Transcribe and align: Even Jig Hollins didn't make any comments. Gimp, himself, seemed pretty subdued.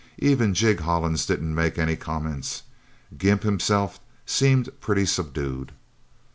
Even 0.17 0.55
Jig 0.55 0.79
Hollins 0.79 1.27
didn't 1.27 1.53
make 1.53 1.77
any 1.77 1.95
comments. 1.95 2.63
Gimp, 3.19 3.43
himself, 3.43 3.99
seemed 4.25 4.69
pretty 4.81 5.05
subdued. 5.05 5.73